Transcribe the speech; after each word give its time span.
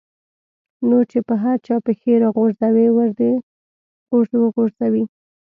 نور 0.89 1.03
چې 1.11 1.19
په 1.27 1.33
هر 1.43 1.57
چا 1.67 1.75
پېښې 1.85 2.13
را 2.21 2.29
غورځي 2.35 2.85
ور 2.95 3.09
دې 3.19 3.31
وغورځي. 4.43 5.03